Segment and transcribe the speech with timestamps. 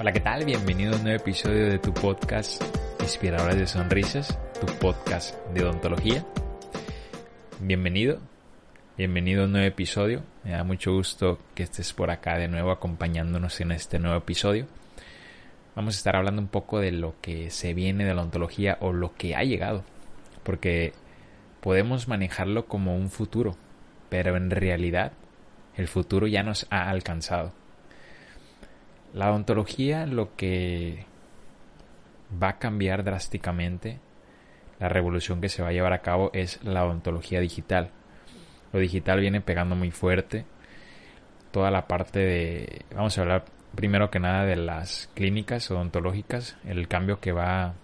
[0.00, 0.46] Hola, ¿qué tal?
[0.46, 2.62] Bienvenido a un nuevo episodio de tu podcast
[3.02, 6.24] Inspiradores de Sonrisas, tu podcast de odontología.
[7.60, 8.18] Bienvenido,
[8.96, 10.22] bienvenido a un nuevo episodio.
[10.42, 14.66] Me da mucho gusto que estés por acá de nuevo acompañándonos en este nuevo episodio.
[15.76, 18.94] Vamos a estar hablando un poco de lo que se viene de la odontología o
[18.94, 19.84] lo que ha llegado,
[20.44, 20.94] porque
[21.60, 23.58] podemos manejarlo como un futuro,
[24.08, 25.12] pero en realidad
[25.76, 27.52] el futuro ya nos ha alcanzado.
[29.12, 31.06] La odontología lo que
[32.42, 33.98] va a cambiar drásticamente,
[34.78, 37.90] la revolución que se va a llevar a cabo es la odontología digital.
[38.72, 40.46] Lo digital viene pegando muy fuerte.
[41.50, 42.84] Toda la parte de...
[42.94, 43.44] Vamos a hablar
[43.74, 47.74] primero que nada de las clínicas odontológicas, el cambio que va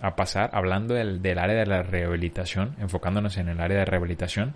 [0.00, 4.54] a pasar, hablando del, del área de la rehabilitación, enfocándonos en el área de rehabilitación.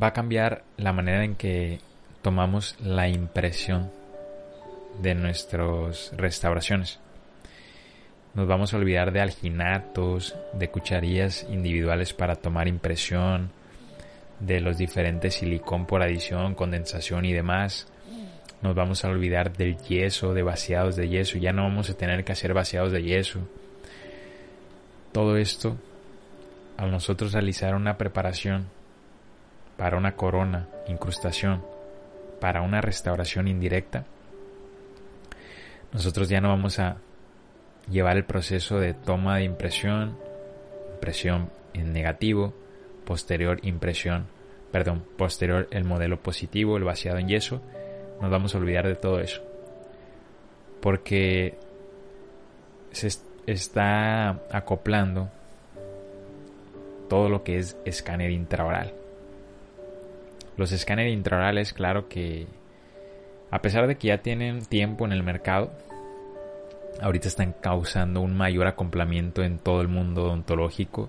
[0.00, 1.80] Va a cambiar la manera en que
[2.22, 3.90] tomamos la impresión
[5.00, 6.98] de nuestras restauraciones.
[8.34, 13.50] Nos vamos a olvidar de alginatos, de cucharillas individuales para tomar impresión,
[14.40, 17.88] de los diferentes silicón por adición, condensación y demás.
[18.62, 21.38] Nos vamos a olvidar del yeso, de vaciados de yeso.
[21.38, 23.40] Ya no vamos a tener que hacer vaciados de yeso.
[25.12, 25.76] Todo esto,
[26.76, 28.66] al nosotros realizar una preparación
[29.76, 31.62] para una corona, incrustación,
[32.40, 34.04] para una restauración indirecta,
[35.92, 36.98] nosotros ya no vamos a
[37.90, 40.16] llevar el proceso de toma de impresión,
[40.94, 42.54] impresión en negativo,
[43.04, 44.26] posterior impresión,
[44.70, 47.62] perdón, posterior el modelo positivo, el vaciado en yeso,
[48.20, 49.42] nos vamos a olvidar de todo eso.
[50.80, 51.58] Porque
[52.92, 53.08] se
[53.46, 55.30] está acoplando
[57.08, 58.92] todo lo que es escáner intraoral.
[60.58, 62.48] Los escáneres intraorales, claro que
[63.50, 65.72] a pesar de que ya tienen tiempo en el mercado,
[67.00, 71.08] ahorita están causando un mayor acoplamiento en todo el mundo odontológico.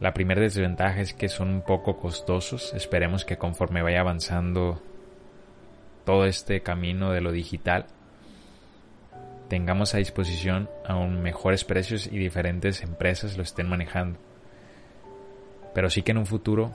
[0.00, 2.74] La primera desventaja es que son un poco costosos.
[2.74, 4.82] Esperemos que conforme vaya avanzando
[6.04, 7.86] todo este camino de lo digital,
[9.48, 14.18] tengamos a disposición aún mejores precios y diferentes empresas lo estén manejando.
[15.74, 16.72] Pero sí que en un futuro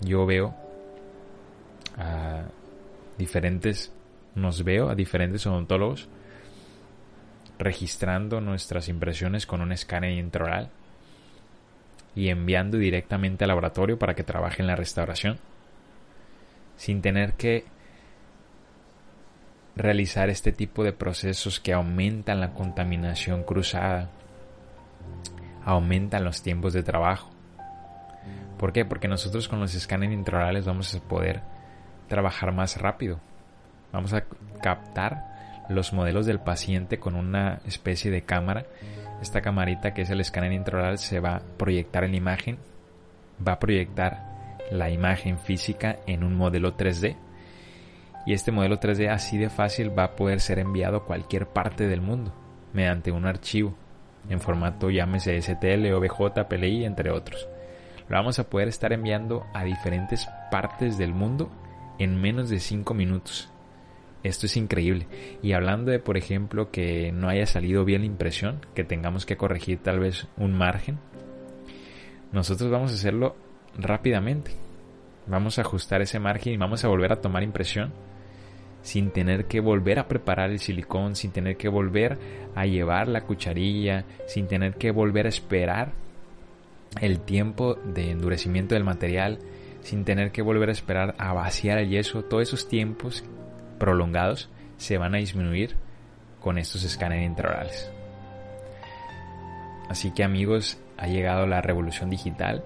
[0.00, 0.54] yo veo
[1.96, 2.44] a
[3.18, 3.92] diferentes,
[4.34, 6.08] nos veo a diferentes odontólogos
[7.58, 10.70] registrando nuestras impresiones con un escáner intraoral
[12.16, 15.38] y enviando directamente al laboratorio para que trabaje en la restauración
[16.76, 17.66] sin tener que
[19.76, 24.10] realizar este tipo de procesos que aumentan la contaminación cruzada,
[25.64, 27.30] aumentan los tiempos de trabajo
[28.60, 28.84] ¿Por qué?
[28.84, 31.40] Porque nosotros con los escáneres intraorales vamos a poder
[32.08, 33.18] trabajar más rápido.
[33.90, 34.24] Vamos a
[34.60, 38.66] captar los modelos del paciente con una especie de cámara.
[39.22, 42.58] Esta camarita que es el escáner intraoral se va a proyectar en la imagen,
[43.46, 47.16] va a proyectar la imagen física en un modelo 3D.
[48.26, 51.88] Y este modelo 3D así de fácil va a poder ser enviado a cualquier parte
[51.88, 52.34] del mundo
[52.74, 53.74] mediante un archivo
[54.28, 57.48] en formato llámese STL, OBJ, PLI, entre otros
[58.10, 61.48] lo vamos a poder estar enviando a diferentes partes del mundo
[62.00, 63.48] en menos de 5 minutos.
[64.24, 65.06] Esto es increíble.
[65.42, 69.36] Y hablando de, por ejemplo, que no haya salido bien la impresión, que tengamos que
[69.36, 70.98] corregir tal vez un margen,
[72.32, 73.36] nosotros vamos a hacerlo
[73.78, 74.50] rápidamente.
[75.28, 77.92] Vamos a ajustar ese margen y vamos a volver a tomar impresión
[78.82, 82.18] sin tener que volver a preparar el silicón, sin tener que volver
[82.56, 85.92] a llevar la cucharilla, sin tener que volver a esperar
[87.00, 89.38] el tiempo de endurecimiento del material
[89.82, 93.24] sin tener que volver a esperar a vaciar el yeso, todos esos tiempos
[93.78, 95.76] prolongados se van a disminuir
[96.40, 97.90] con estos escáneres intraorales.
[99.88, 102.62] Así que amigos, ha llegado la revolución digital.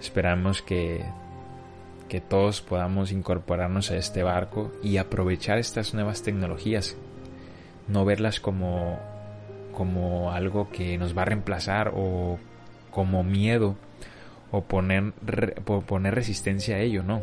[0.00, 1.04] Esperamos que,
[2.08, 6.96] que todos podamos incorporarnos a este barco y aprovechar estas nuevas tecnologías.
[7.88, 8.98] No verlas como,
[9.72, 12.38] como algo que nos va a reemplazar o
[12.90, 13.76] como miedo
[14.50, 15.14] o poner,
[15.86, 17.22] poner resistencia a ello, no.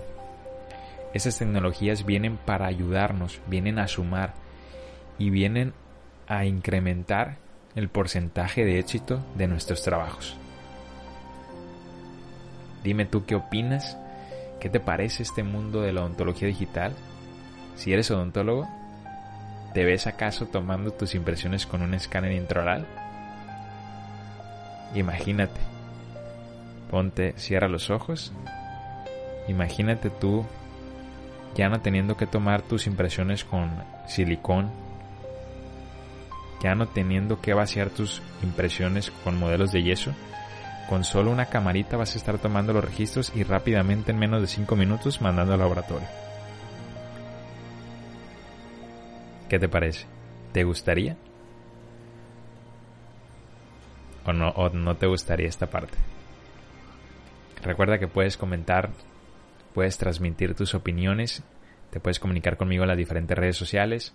[1.13, 4.33] Esas tecnologías vienen para ayudarnos, vienen a sumar
[5.17, 5.73] y vienen
[6.27, 7.37] a incrementar
[7.75, 10.37] el porcentaje de éxito de nuestros trabajos.
[12.83, 13.97] Dime tú qué opinas,
[14.59, 16.93] qué te parece este mundo de la odontología digital.
[17.75, 18.67] Si eres odontólogo,
[19.73, 22.85] ¿te ves acaso tomando tus impresiones con un escáner intraoral?
[24.93, 25.59] Imagínate.
[26.91, 28.31] Ponte, cierra los ojos.
[29.47, 30.45] Imagínate tú
[31.55, 33.71] ya no teniendo que tomar tus impresiones con
[34.07, 34.69] silicón,
[36.61, 40.13] ya no teniendo que vaciar tus impresiones con modelos de yeso,
[40.89, 44.47] con solo una camarita vas a estar tomando los registros y rápidamente en menos de
[44.47, 46.07] 5 minutos mandando al laboratorio.
[49.49, 50.05] ¿Qué te parece?
[50.51, 51.15] ¿Te gustaría?
[54.25, 55.97] ¿O no, o no te gustaría esta parte?
[57.61, 58.89] Recuerda que puedes comentar,
[59.73, 61.43] puedes transmitir tus opiniones,
[61.91, 64.13] te puedes comunicar conmigo en las diferentes redes sociales,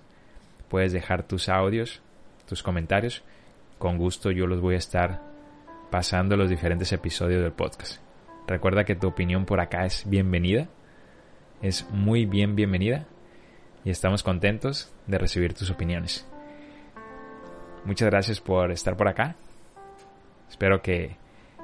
[0.69, 2.01] puedes dejar tus audios,
[2.47, 3.23] tus comentarios.
[3.79, 5.23] Con gusto yo los voy a estar
[5.91, 8.01] pasando los diferentes episodios del podcast.
[8.47, 10.69] Recuerda que tu opinión por acá es bienvenida,
[11.63, 13.06] es muy bien bienvenida
[13.85, 16.27] y estamos contentos de recibir tus opiniones.
[17.85, 19.37] Muchas gracias por estar por acá.
[20.50, 21.17] Espero que,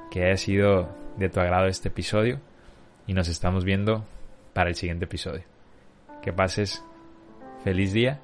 [0.09, 2.39] que haya sido de tu agrado este episodio
[3.05, 4.05] y nos estamos viendo
[4.53, 5.43] para el siguiente episodio.
[6.23, 6.83] Que pases
[7.63, 8.19] feliz día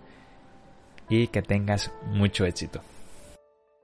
[1.09, 2.81] y que tengas mucho éxito.